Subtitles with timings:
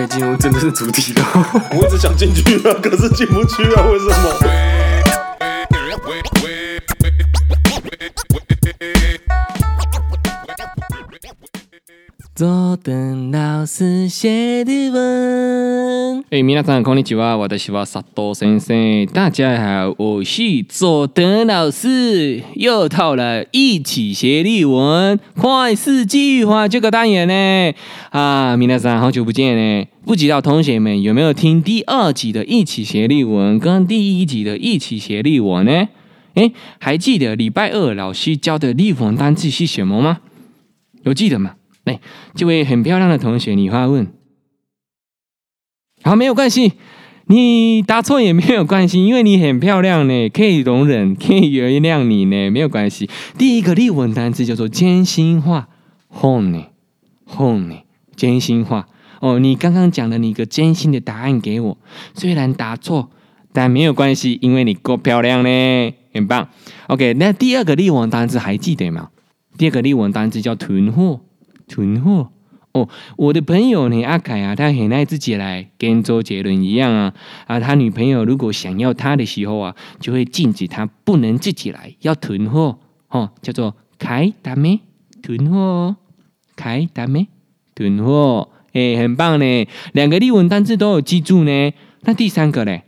[0.00, 1.22] 可以进入真正的主题了。
[1.76, 4.14] 我一直想进去啊，可是进不去啊，为什么？
[12.34, 15.49] 坐等老师写的文。
[16.29, 19.07] 哎，皆さんこんにちは，私は佐藤先生。
[19.07, 22.43] 大家好，我是佐藤老师。
[22.53, 27.73] 又到了一起学日文快速计划这个单元呢。
[28.11, 29.87] 啊，皆さん好久不见呢。
[30.05, 35.87] 不知道同学们有没有听第二集的一起学日文跟第一集的一起学日文呢？
[36.35, 40.19] 哎，还记得礼拜二老师教的日文单字是什么吗？
[41.01, 41.55] 有记得吗？
[41.85, 41.99] 哎，
[42.35, 44.05] 这位很漂亮的同学，你发问，
[46.02, 46.72] 好，没有关系，
[47.26, 53.08] 你答错也没有关系，因为你很漂亮呢， 可以容忍， 可以原谅你呢，没有关系。
[53.36, 55.68] 第一个日文单词叫做真心话
[56.12, 57.82] ，hone，hone，
[58.16, 58.88] 真心话。
[59.20, 61.76] 哦，你刚刚讲了你一个真心的答案给我，
[62.14, 63.10] 虽然答错，
[63.52, 66.48] 但没有关系，因为你够漂亮呢，很棒。
[66.86, 69.10] OK，那第二个日文单词还记得吗？
[69.58, 71.20] 第二个日文单词叫囤货。
[71.68, 72.32] 囤货
[72.72, 77.12] 哦，我的朋友呢，阿凯啊，他很爱自己来，跟周杰伦一样啊
[77.46, 84.78] 啊，他女朋友如果想要他的时候啊，就会禁止他不能自己来，要囤货哦，叫做开达咩
[85.20, 85.96] 囤货，
[86.54, 87.26] 开达咩
[87.74, 91.72] 囤货，哎，很棒呢，两个日文单字都有记住呢。
[92.02, 92.78] 那第三个呢，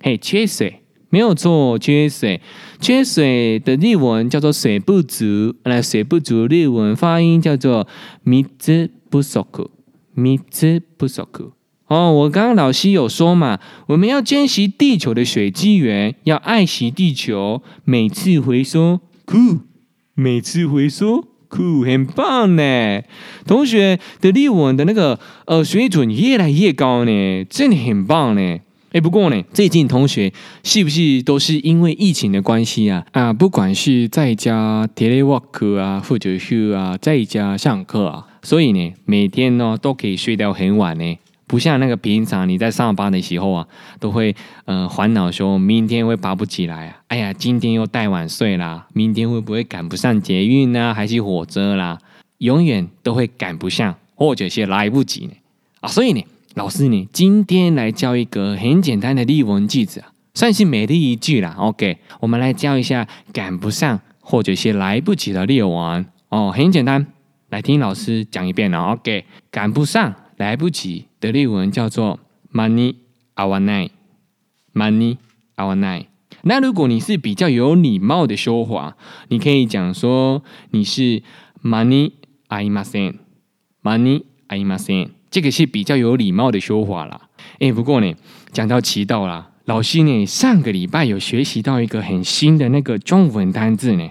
[0.00, 0.80] 嘿，缺水。
[1.16, 2.42] 没有错，缺水，
[2.78, 5.54] 缺水的日文叫做水不足。
[5.64, 7.88] 那水不足日文发音叫做
[8.22, 9.70] 水不足，
[10.50, 11.52] 水不足。
[11.86, 19.60] 哦，我刚刚老师有说嘛，我们要珍惜地球的水资源，要爱惜地球，每次回收，酷，
[20.12, 23.00] 每次回收，酷，很棒呢。
[23.46, 28.58] 同学的日文的那个呃水准越来越高呢，真的很棒呢。
[28.96, 30.32] 哎，不过呢，最近同学
[30.64, 33.04] 是不是都是因为疫情的关系啊？
[33.12, 41.18] 啊，不管是在家 telework 啊，或者是啊在家上课啊，所以呢，每天呢都可以睡到很晚呢。
[41.46, 43.66] 不像那个平常你在上班的时候啊，
[44.00, 46.96] 都会呃烦恼说明天会爬不起来啊。
[47.08, 50.94] 哎呀，今天又太晚睡啦，明天会不会赶不上捷运呢？
[50.94, 51.98] 还是火车啦？
[52.38, 55.32] 永远都会赶不上，或者是来不及呢。
[55.82, 56.24] 啊，所以呢。
[56.55, 61.55] 老师，你今天来教一个很简单的日文句子啊，算是每日一句啦。
[61.57, 67.07] OK，我们来教一下赶不上或者是来不及的日文哦，很简单，
[67.49, 68.79] 来听老师讲一遍了。
[68.79, 72.19] OK，赶不上、来不及的日文叫做
[72.53, 72.95] 间に
[73.33, 73.89] 合わない，
[74.73, 75.17] 间に
[75.55, 76.07] 合わない。
[76.43, 78.97] 那如果你是比较有礼貌的说话，
[79.29, 81.21] 你可以讲说你是
[81.63, 82.11] 间に
[82.49, 83.19] 合いません，
[83.83, 85.11] 间に合いません。
[85.36, 87.20] 这个是比较有礼貌的说法啦。
[87.58, 88.10] 哎，不过呢，
[88.52, 94.08] 讲到迟到啦，老师呢上个礼拜有学习到一个很新的那个中文单字呢，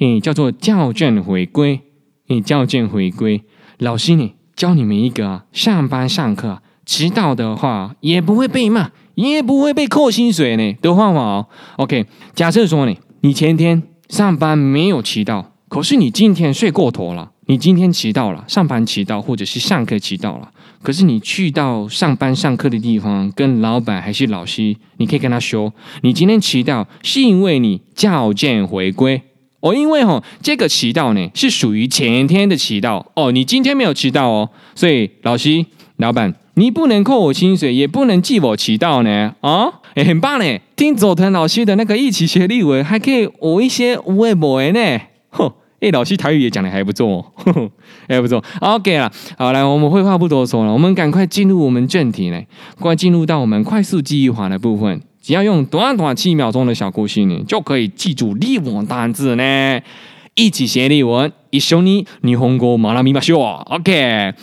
[0.00, 1.80] 哎，叫做校正回归。
[2.26, 3.44] 哎，校正回归，
[3.78, 11.46] 老师呢教你们一个啊，上班上课迟到的话也不会被骂，也不会被扣薪水呢的方法哦。
[11.76, 12.04] OK，
[12.34, 17.30] 假设说呢，你前天上班没有迟到，可是你今天睡过头了。
[17.46, 20.50] 你今天迟到了，上班迟到，或者是上课迟到了。
[20.84, 25.72] 可是你去到上班上课的地方，跟老板还是老师，你可以跟他说，
[26.02, 29.22] 你今天迟到是因为你校正回归
[29.60, 35.64] 哦，因为哦，这个迟到呢是属于前天的迟到哦，你今天没有迟到哦，所以老师、
[35.96, 40.58] 老板，你不能扣我薪水，也不能记我迟到呢啊，也、哦、很棒呢。
[40.76, 45.00] 听佐藤老师的那个一起学日文，还可以我一些微博呢，
[45.30, 45.50] 哼。
[45.83, 47.71] 哎，老师台语也讲得还不错哦，呵呵，
[48.07, 48.43] 还不错。
[48.59, 52.41] OK 了，好，来，我们废话不多说了，我们赶快进入我们正题呢，
[52.79, 55.01] 快进入到我们快速记忆法的部分。
[55.21, 59.79] 只要用短短七秒钟的小故事呢，就可以记住日文单字呢。
[60.35, 63.63] 一起学日文，一绪に日本语学びましょう。
[63.75, 64.33] OK，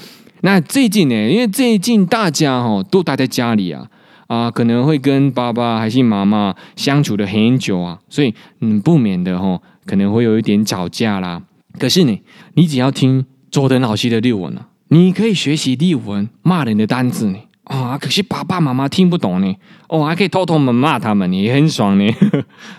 [0.42, 3.86] 那最近呢，因为最近大家哈都待在家里啊
[4.26, 9.60] 啊，可能会跟爸爸还是妈妈相处的很久啊，所以嗯，不免的哈。
[9.84, 11.42] 可能会有一点吵架啦，
[11.78, 12.22] 可是呢，
[12.54, 17.38] 你只要听佐藤老师的日文呢，你可以学习日文骂人的单字呢。
[17.64, 19.52] 啊，可是爸爸妈妈听不懂呢，
[19.88, 22.14] 哦，还可以偷偷们骂他们，也很爽呢。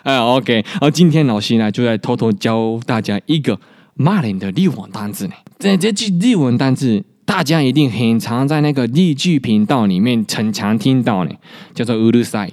[0.03, 3.59] 哎，OK， 而今天老师呢，就来偷偷教大家一个
[3.95, 5.33] 骂人的日文单字呢。
[5.59, 11.31] 这这句日文单字，大家一定很常在那个日剧频道里面常常听到呢，
[11.73, 12.51] 叫做“うるさい”，“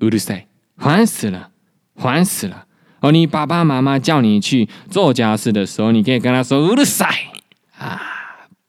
[0.00, 0.42] うるさい”，
[0.76, 1.48] 烦死了，
[1.96, 2.65] 烦死了。
[3.06, 7.14] ”哦，你爸爸妈妈叫你去做家事的时候，你可以跟他说“うるさい”
[7.76, 8.00] 啊，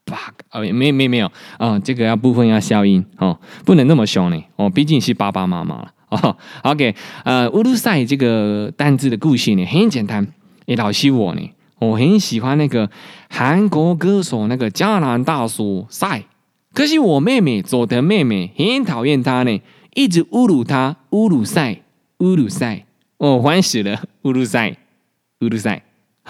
[0.06, 6.36] 爸， 哦，没没没有啊、哦，这个要部分要消音哦，不能那么凶呢哦，毕竟是爸爸妈妈了哦。
[6.63, 10.25] OK，呃，乌鲁塞这个单字的故事呢很简单，
[10.66, 12.90] 诶，老师我呢，我很喜欢那个
[13.30, 16.24] 韩国歌手那个江南大叔赛，
[16.74, 19.62] 可是我妹妹佐德妹妹很讨厌他呢，
[19.94, 21.84] 一直侮辱他乌鲁塞
[22.18, 22.86] 乌鲁塞，
[23.19, 24.76] 哦，烦死了乌鲁塞
[25.41, 25.82] 乌鲁塞，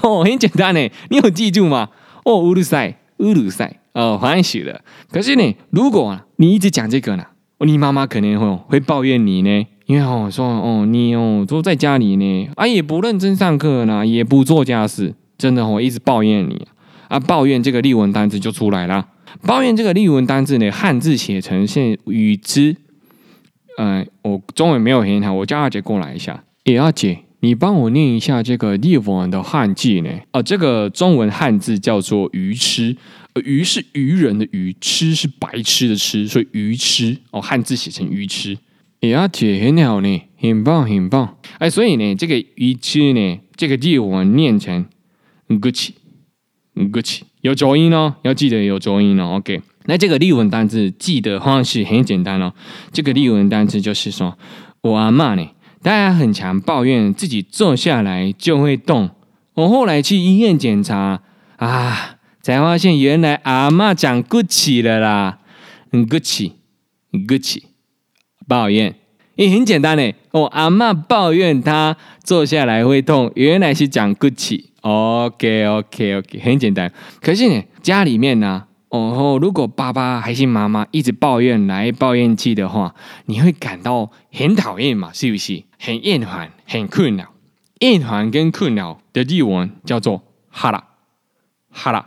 [0.02, 1.90] 哦，很简单呢，你有记住吗？
[2.24, 2.96] 哦，乌鲁塞。
[3.18, 4.80] 乌鲁塞哦，欢喜了。
[5.10, 7.24] 可是呢，如果你一直讲这个呢，
[7.58, 16.64] 你妈妈可能会会抱怨你呢，因为哦说哦你哦都在家里呢，啊也不认真上课呢，也不做家事，真的哦一直抱怨你
[17.08, 19.08] 啊，抱怨这个例文单词就出来了。
[19.42, 22.76] 抱怨这个例文单词呢，汉字写成是与之，
[23.78, 27.20] 嗯、我中文没有很好，我叫阿姐过来一下，也阿姐。
[27.40, 30.10] 你帮我念一下这个例文的汉字呢？
[30.32, 32.96] 哦，这个中文汉字叫做“愚痴”，
[33.44, 38.58] 愚是愚人的愚，痴是白痴的痴，所以愚痴哦，汉字写成愚痴。
[39.02, 41.36] 哎呀，姐很好呢，很棒很棒。
[41.58, 44.84] 哎，所以呢，这个愚痴呢，这个例文念成
[45.48, 45.90] ““gucci
[46.74, 49.36] gucci”，”，有浊音哦，要记得有浊音哦。
[49.36, 52.52] OK，那这个例文单词记的方式很简单哦。
[52.92, 54.36] 这个例文单词就是说，
[54.80, 55.48] 我阿嬷呢。
[55.82, 59.10] 大家很常抱怨自己坐下来就会动。
[59.54, 61.22] 我后来去医院检查
[61.56, 65.38] 啊，才发现原来阿嬷长骨气了啦。
[65.92, 66.52] 嗯，骨气，
[67.26, 67.64] 骨气，
[68.46, 68.94] 抱怨
[69.36, 70.14] 也很简单嘞。
[70.32, 74.70] 我阿嬷抱怨她坐下来会痛，原来是长骨气。
[74.82, 76.92] OK，OK，OK，很简单。
[77.20, 78.67] 可是呢，家里面呢？
[78.90, 82.94] 哦，如果爸爸还是妈妈一直抱怨来抱怨去的话，
[83.26, 85.12] 你会感到很讨厌嘛？
[85.12, 85.62] 是不是？
[85.78, 87.26] 很厌烦，很困扰。
[87.80, 90.82] 厌烦跟困扰的日文叫做哈拉
[91.70, 92.04] 哈拉。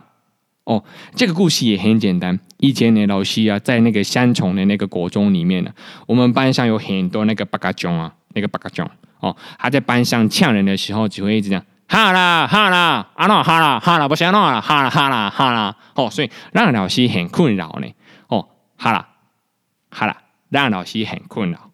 [0.64, 0.84] 哦，
[1.14, 2.38] 这个故事也很简单。
[2.58, 5.72] 以前呢，老师啊，在那个三重的那个国中里面呢，
[6.06, 8.88] 我们班上有很多那个八嘎囧啊，那个八嘎囧
[9.20, 11.64] 哦，他在班上呛人的时候，只会一直这样。
[11.92, 17.86] 哈啦哈啦，啊喏哈啦哈啦，不行喏啦哈啦哈啦哈啦，哦，所以让老师很困扰呢。
[18.28, 18.48] 哦，
[18.78, 19.08] 哈啦
[19.90, 20.16] 哈啦，
[20.48, 21.70] 让老师很困扰。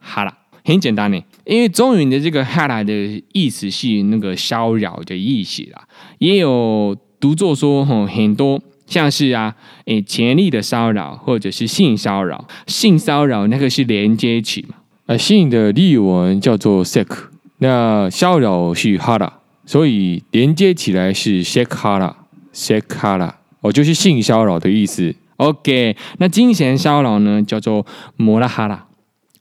[0.00, 5.84] 哈啦，很简单呢，因为中文的这个哈啦的意思是那个骚扰的意思啦，
[6.18, 9.54] 也有读作说吼很多像是啊，
[9.84, 14.74] 诶，权力的骚扰或者是性骚扰，性骚扰那个是连接词嘛，
[15.06, 17.28] 呃，性的例文叫做 sex，
[17.58, 19.34] 那骚扰是哈啦。
[19.66, 25.14] 所以连接起来是 sekhara，sekhara，哦，就是性骚扰的意思。
[25.36, 27.84] OK，那精神骚扰呢，叫做
[28.16, 28.86] 摩拉哈拉，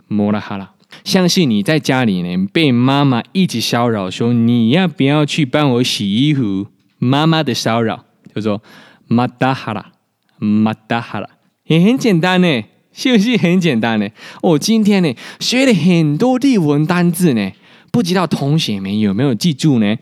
[0.08, 0.72] 摩拉哈拉。
[1.04, 6.68] 像是你在家里呢，被妈妈一直骚扰，说你要不要去帮我洗衣服？
[7.00, 8.64] 妈妈的骚扰叫做
[9.08, 9.92] 马达哈拉，
[10.38, 11.28] 马达哈拉，
[11.66, 14.08] 也很简单呢，是不是很简单呢？
[14.42, 17.52] 我今天呢学了很多例文单字呢，
[17.92, 19.98] 不知道同学们有没有记住呢？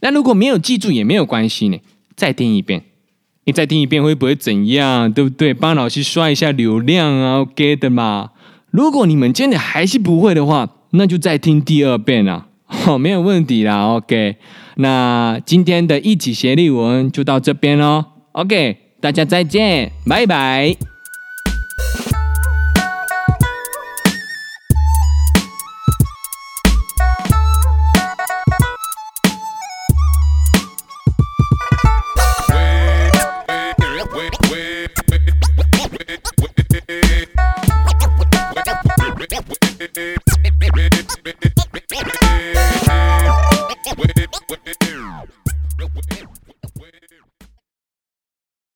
[0.00, 1.78] 那如果没有记住也没有关系呢，
[2.14, 2.82] 再听一遍，
[3.44, 5.12] 你再听一遍会不会怎样？
[5.12, 5.52] 对不对？
[5.52, 8.30] 帮老师刷一下流量啊，OK 的嘛。
[8.70, 14.36] 如果你们真的还是不会的话，那就再听第二遍啊，好， 没有问题啦，OK。
[14.76, 20.97] 那今天的一起学例文就到这边喽，OK，大家再见，拜拜。